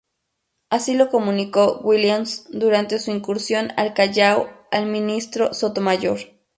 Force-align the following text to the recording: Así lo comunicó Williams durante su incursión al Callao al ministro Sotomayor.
Así 0.71 0.95
lo 0.95 1.09
comunicó 1.11 1.79
Williams 1.83 2.47
durante 2.49 2.97
su 2.97 3.11
incursión 3.11 3.69
al 3.77 3.93
Callao 3.93 4.49
al 4.71 4.87
ministro 4.87 5.53
Sotomayor. 5.53 6.17